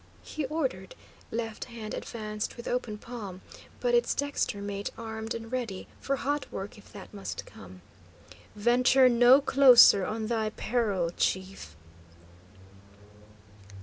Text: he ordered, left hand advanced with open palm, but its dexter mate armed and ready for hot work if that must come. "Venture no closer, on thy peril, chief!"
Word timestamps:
he 0.23 0.45
ordered, 0.45 0.95
left 1.29 1.65
hand 1.65 1.93
advanced 1.93 2.57
with 2.57 2.67
open 2.67 2.97
palm, 2.97 3.41
but 3.79 3.93
its 3.93 4.15
dexter 4.15 4.59
mate 4.59 4.89
armed 4.97 5.35
and 5.35 5.51
ready 5.51 5.87
for 5.99 6.15
hot 6.15 6.51
work 6.51 6.75
if 6.75 6.91
that 6.91 7.13
must 7.13 7.45
come. 7.45 7.83
"Venture 8.55 9.07
no 9.07 9.39
closer, 9.39 10.03
on 10.03 10.25
thy 10.25 10.49
peril, 10.49 11.11
chief!" 11.17 11.75